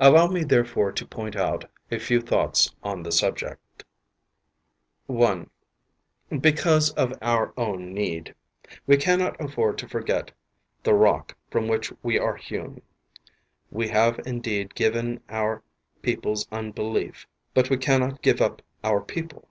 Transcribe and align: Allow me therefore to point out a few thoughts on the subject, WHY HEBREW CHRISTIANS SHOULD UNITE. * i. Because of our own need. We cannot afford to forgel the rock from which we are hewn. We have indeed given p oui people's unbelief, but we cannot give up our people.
Allow 0.00 0.28
me 0.28 0.42
therefore 0.42 0.90
to 0.92 1.06
point 1.06 1.36
out 1.36 1.66
a 1.90 1.98
few 1.98 2.22
thoughts 2.22 2.74
on 2.82 3.02
the 3.02 3.12
subject, 3.12 3.84
WHY 5.04 5.26
HEBREW 5.26 5.50
CHRISTIANS 5.50 5.54
SHOULD 5.54 6.30
UNITE. 6.30 6.36
* 6.42 6.46
i. 6.46 6.50
Because 6.50 6.90
of 6.92 7.12
our 7.20 7.52
own 7.58 7.92
need. 7.92 8.34
We 8.86 8.96
cannot 8.96 9.38
afford 9.38 9.76
to 9.76 9.86
forgel 9.86 10.30
the 10.82 10.94
rock 10.94 11.36
from 11.50 11.68
which 11.68 11.92
we 12.02 12.18
are 12.18 12.36
hewn. 12.36 12.80
We 13.70 13.88
have 13.88 14.18
indeed 14.24 14.74
given 14.74 15.18
p 15.28 15.34
oui 15.34 15.58
people's 16.00 16.48
unbelief, 16.50 17.26
but 17.52 17.68
we 17.68 17.76
cannot 17.76 18.22
give 18.22 18.40
up 18.40 18.62
our 18.82 19.02
people. 19.02 19.50